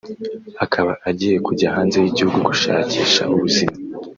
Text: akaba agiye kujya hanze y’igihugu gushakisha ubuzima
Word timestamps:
akaba 0.65 0.91
agiye 1.09 1.37
kujya 1.47 1.67
hanze 1.75 1.95
y’igihugu 1.99 2.37
gushakisha 2.47 3.21
ubuzima 3.33 3.73